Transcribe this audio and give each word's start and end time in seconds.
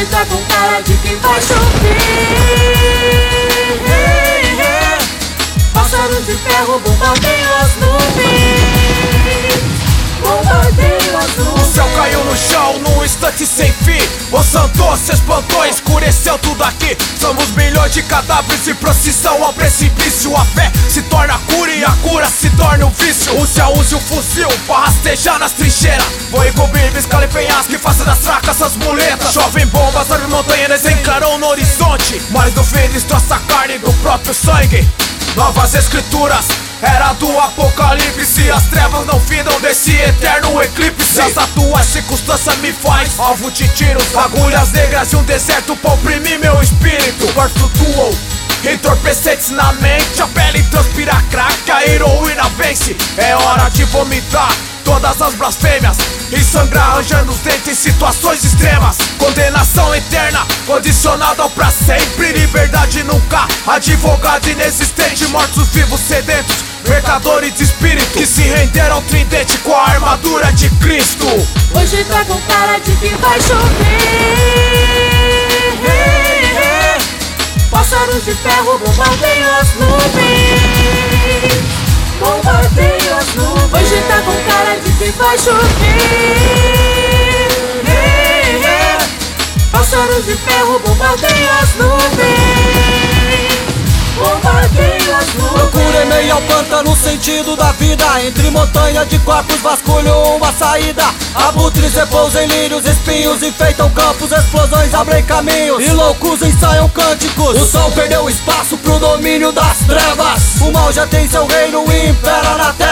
Hoje 0.00 0.08
tá 0.08 0.24
com 0.24 0.42
cara 0.44 0.80
de 0.80 0.94
que 0.94 1.14
vai 1.16 1.38
chover 1.42 1.60
Pássaros 5.74 6.24
de 6.24 6.36
ferro 6.36 6.78
bombardeiam 6.78 7.56
as 7.60 7.76
nuvens. 7.76 8.00
Bombardeiam 10.22 11.18
as 11.18 11.36
nuvens. 11.36 11.68
O 11.68 11.74
céu 11.74 11.86
caiu 11.94 12.24
no 12.24 12.34
chão 12.34 12.78
num 12.78 13.04
instante 13.04 13.44
sem 13.44 13.70
fim. 13.70 14.00
O 14.32 14.42
santo 14.42 14.96
se 14.96 15.12
espantou, 15.12 15.66
escureceu 16.00 16.38
tudo 16.38 16.64
aqui. 16.64 16.96
Somos 17.20 17.50
milhões 17.50 17.92
de 17.92 18.02
cadáveres 18.02 18.66
em 18.66 18.74
procissão 18.74 19.44
ao 19.44 19.52
precipício. 19.52 20.34
A 20.34 20.44
fé 20.44 20.72
se 20.88 21.02
torna 21.02 21.38
cura 21.38 21.70
e 21.70 21.84
a 21.84 21.90
cura 22.02 22.26
se 22.26 22.48
torna 22.50 22.86
um 22.86 22.90
vício. 22.90 23.38
O 23.38 23.46
céu 23.46 23.72
use 23.76 23.94
o 23.94 24.00
fuzil 24.00 24.48
pra 24.66 24.80
rastejar 24.80 25.38
nas 25.38 25.52
trincheiras. 25.52 26.06
Vou 26.30 26.46
encobrir, 26.46 26.96
escala 26.96 27.28
penhasco 27.28 27.74
e 27.74 27.78
faça 27.78 28.04
das 28.04 28.18
fracas 28.18 28.62
as 28.62 28.76
muletas. 28.76 29.32
Chovem 29.32 29.66
bombas, 29.66 30.10
árvores 30.10 30.28
montanhas 30.28 30.68
desencarou 30.68 31.38
no 31.38 31.46
horizonte. 31.48 32.20
Mas 32.30 32.54
no 32.54 32.64
fim 32.64 32.88
destroça 32.92 33.36
a 33.36 33.38
carne 33.40 33.78
do 33.78 33.92
próprio 33.94 34.34
sangue 34.34 34.88
Novas 35.36 35.74
escrituras, 35.74 36.46
era 36.82 37.12
do 37.14 37.38
apocalipse. 37.38 38.50
As 38.50 38.64
trevas 38.64 39.06
não 39.06 39.20
findam 39.20 39.58
desse 39.60 39.92
eterno 39.92 40.60
eclipse. 40.62 41.20
As 41.20 41.38
atuais 41.38 41.86
circunstâncias 41.86 42.56
me 42.58 42.72
faz 42.72 43.18
alvo 43.18 43.50
de 43.50 43.68
tiros. 43.68 44.14
Agulhas 44.16 44.72
negras 44.72 45.12
e 45.12 45.16
um 45.16 45.22
deserto 45.22 45.76
pra 45.76 45.92
oprimir 45.92 46.38
meu 46.38 46.60
espírito. 46.60 47.26
O 47.34 47.40
ar 47.40 47.48
flutuou 47.50 48.14
Entorpecentes 48.64 49.50
na 49.50 49.72
mente, 49.74 50.20
a 50.20 50.26
pele 50.26 50.62
transpira 50.64 51.14
crack, 51.30 51.70
a 51.70 51.86
heroína 51.86 52.46
vence. 52.58 52.94
É 53.16 53.34
hora 53.34 53.70
de 53.70 53.84
vomitar 53.84 54.52
todas 54.84 55.22
as 55.22 55.34
blasfêmias 55.34 55.96
E 56.32 56.42
sangrar 56.42 56.90
arranjando 56.90 57.32
os 57.32 57.38
dentes 57.38 57.68
em 57.68 57.74
situações 57.74 58.44
extremas 58.44 58.98
advogado 63.66 64.48
inexistente 64.48 65.26
Mortos 65.28 65.68
vivos 65.68 66.00
sedentos, 66.00 66.56
mercadores 66.88 67.54
de 67.54 67.64
espírito 67.64 68.10
Que 68.12 68.26
se 68.26 68.42
renderam 68.42 69.02
tridente 69.02 69.58
com 69.58 69.74
a 69.74 69.82
armadura 69.84 70.52
de 70.52 70.68
Cristo. 70.76 71.26
Hoje 71.74 72.04
tá 72.04 72.24
com 72.24 72.40
cara 72.42 72.78
de 72.78 72.92
que 72.96 73.08
vai 73.16 73.40
chover. 73.40 73.60
Pássaros 77.70 78.24
de 78.24 78.34
ferro 78.34 78.78
bombardeiam 78.78 79.54
as 79.60 79.74
nuvens. 79.74 80.20
Bombardeiam 82.18 83.18
as 83.18 83.34
nuvens. 83.34 83.72
Hoje 83.72 84.02
tá 84.08 84.20
com 84.22 84.36
cara 84.50 84.76
de 84.80 84.90
que 84.92 85.10
vai 85.12 85.38
chover. 85.38 85.60
Pássaros 89.70 90.26
de 90.26 90.34
ferro 90.34 90.80
bombardeiam 90.84 91.58
as 91.62 91.74
nuvens 91.76 92.49
pântano, 96.80 96.96
sentido 96.96 97.56
da 97.56 97.72
vida 97.72 98.04
Entre 98.26 98.50
montanha 98.50 99.04
de 99.04 99.18
corpos 99.20 99.60
vasculho 99.60 100.12
uma 100.36 100.52
saída. 100.52 101.04
Abutres 101.34 101.94
repousam 101.94 102.42
em 102.42 102.46
lírios, 102.46 102.84
espinhos 102.84 103.42
enfeitam 103.42 103.90
campos 103.90 104.32
Explosões 104.32 104.92
abrem 104.94 105.22
caminhos. 105.24 105.82
E 105.82 105.90
loucos 105.90 106.42
ensaiam 106.42 106.88
cânticos. 106.88 107.60
O 107.60 107.66
sol 107.66 107.90
perdeu 107.92 108.28
espaço 108.28 108.76
pro 108.78 108.98
domínio 108.98 109.52
das 109.52 109.78
trevas. 109.86 110.60
O 110.60 110.72
mal 110.72 110.92
já 110.92 111.06
tem 111.06 111.28
seu 111.28 111.46
reino 111.46 111.84
e 111.92 112.08
impera 112.08 112.56
na 112.56 112.72
terra 112.72 112.89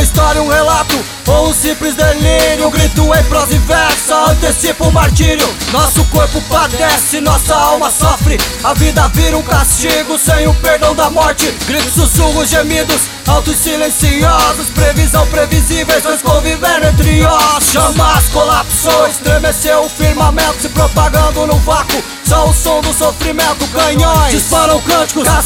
Uma 0.00 0.04
história, 0.04 0.42
um 0.42 0.48
relato 0.48 0.98
ou 1.26 1.50
um 1.50 1.52
simples 1.52 1.94
delírio. 1.94 2.68
Um 2.68 2.70
grito 2.70 3.02
em 3.14 3.22
prosa 3.24 3.54
e 3.54 3.58
versa 3.58 4.30
antecipa 4.30 4.84
o 4.86 4.92
martírio. 4.92 5.46
Nosso 5.72 6.02
corpo 6.06 6.40
padece, 6.48 7.20
nossa 7.20 7.54
alma 7.54 7.90
sofre. 7.90 8.38
A 8.64 8.72
vida 8.72 9.06
vira 9.08 9.36
um 9.36 9.42
castigo 9.42 10.18
sem 10.18 10.48
o 10.48 10.54
perdão 10.54 10.94
da 10.94 11.10
morte. 11.10 11.54
Gritos, 11.66 11.92
sussurros, 11.92 12.48
gemidos, 12.48 13.02
altos 13.26 13.56
silenciosos. 13.56 14.70
Previsão 14.74 15.26
previsíveis, 15.26 16.02
dois 16.02 16.22
convivendo 16.22 16.86
entre 16.86 17.20
nós. 17.20 17.64
Chamas 17.70 18.26
colapsou, 18.32 19.06
estremeceu 19.06 19.84
o 19.84 19.88
firmamento 19.90 20.62
Se 20.62 20.70
propagando 20.70 21.46
no 21.46 21.56
vácuo, 21.58 22.02
só 22.24 22.48
o 22.48 22.54
som 22.54 22.80
do 22.80 22.94
sofrimento 22.94 23.66
Canhões. 23.68 24.32
Disparam 24.32 24.80
cânticos, 24.80 25.28
Nuvens 25.28 25.44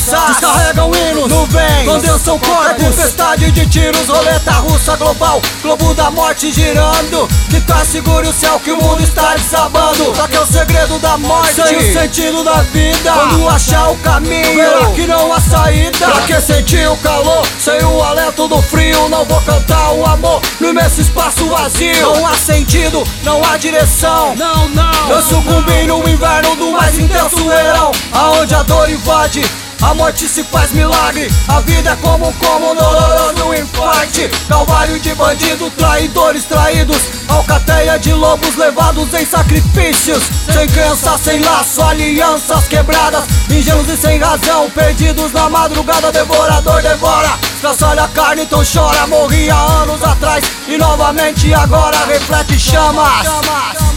condensam 1.94 2.38
corpos, 2.38 2.84
tempestade 2.84 3.50
de 3.52 3.66
tiros 3.66 4.08
Roleta 4.08 4.52
russa 4.52 4.96
global, 4.96 5.40
globo 5.62 5.94
da 5.94 6.10
morte 6.10 6.52
girando. 6.52 7.28
Que 7.48 7.60
tá 7.60 7.84
seguro 7.84 8.28
o 8.28 8.32
céu 8.32 8.58
que 8.60 8.72
o 8.72 8.76
mundo 8.76 9.02
está 9.02 9.34
desabando. 9.34 10.14
Só 10.14 10.26
que 10.26 10.36
é 10.36 10.40
o 10.40 10.46
segredo 10.46 10.98
da 10.98 11.16
morte, 11.16 11.54
sem 11.54 11.76
o 11.76 11.92
sentido 11.92 12.42
da 12.42 12.62
vida. 12.62 13.12
Quando 13.12 13.48
achar 13.48 13.90
o 13.90 13.96
caminho, 13.98 14.56
verá 14.56 14.86
que 14.94 15.06
não 15.06 15.32
há 15.32 15.40
saída. 15.40 16.06
Pra 16.06 16.22
que 16.22 16.40
sentir 16.40 16.88
o 16.88 16.96
calor, 16.98 17.46
sem 17.58 17.82
o 17.84 18.02
alento 18.02 18.48
do 18.48 18.60
frio 18.60 19.08
Não 19.08 19.24
vou 19.24 19.40
cantar 19.42 19.92
o 19.92 20.04
amor. 20.04 20.42
No 20.60 20.70
imenso 20.70 21.00
espaço 21.00 21.46
vazio. 21.46 22.14
Não 22.14 22.26
há 22.26 22.34
sentido, 22.34 23.04
não 23.22 23.42
há 23.44 23.56
direção. 23.56 24.34
Não, 24.36 24.68
não. 24.70 25.10
Eu 25.10 25.22
sucumbi 25.22 25.86
no 25.86 26.08
inverno 26.08 26.56
do 26.56 26.72
mais 26.72 26.98
intenso 26.98 27.48
verão. 27.48 27.92
Aonde 28.12 28.54
a 28.54 28.62
dor 28.62 28.90
invade 28.90 29.42
a 29.84 29.94
morte 29.94 30.26
se 30.26 30.42
faz 30.44 30.72
milagre, 30.72 31.30
a 31.48 31.60
vida 31.60 31.90
é 31.90 31.96
como 31.96 32.28
um 32.28 32.32
como 32.32 32.74
doloroso 32.74 33.54
infarte. 33.54 34.28
Calvário 34.48 34.98
de 34.98 35.14
bandido, 35.14 35.70
traidores 35.72 36.44
traídos 36.44 37.14
Alcateia 37.28 37.98
de 37.98 38.12
lobos 38.12 38.54
levados 38.54 39.12
em 39.14 39.26
sacrifícios. 39.26 40.22
Sem 40.52 40.68
crença, 40.68 41.18
sem 41.18 41.40
laço, 41.40 41.82
alianças 41.82 42.68
quebradas. 42.68 43.24
Ingênuos 43.50 43.88
e 43.88 43.96
sem 43.96 44.18
razão, 44.18 44.70
perdidos 44.70 45.32
na 45.32 45.48
madrugada 45.48 46.12
Devorador 46.12 46.80
devora, 46.80 47.36
escaçalha 47.56 48.04
a 48.04 48.08
carne, 48.08 48.42
então 48.42 48.62
chora 48.64 49.06
Morri 49.06 49.50
há 49.50 49.56
anos 49.56 50.02
atrás. 50.02 50.44
E 50.68 50.76
novamente 50.78 51.52
agora 51.52 52.06
reflete 52.06 52.58
chamas. 52.58 53.26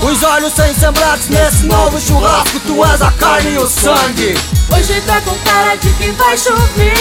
Os 0.02 0.24
olhos 0.24 0.54
sem 0.54 0.74
semblantes 0.74 1.28
nesse 1.30 1.66
novo 1.66 2.00
churrasco 2.00 2.60
Tu 2.60 2.86
és 2.86 3.02
a 3.02 3.12
carne 3.12 3.52
e 3.52 3.58
o 3.58 3.68
sangue 3.68 4.57
Hoje 4.78 5.02
tá 5.02 5.20
com 5.22 5.36
cara 5.40 5.76
de 5.76 5.90
que 5.94 6.12
vai 6.12 6.38
chover. 6.38 6.94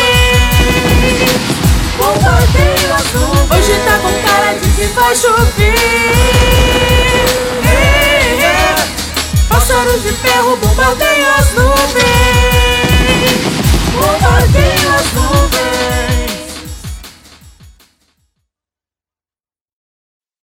Bombardeiam 1.96 2.94
as 2.94 3.12
nuvens. 3.12 3.50
Hoje 3.50 3.80
tá 3.84 3.98
com 3.98 4.12
cara 4.28 4.54
de 4.54 4.68
que 4.70 4.86
vai 4.94 5.16
chover 5.16 6.27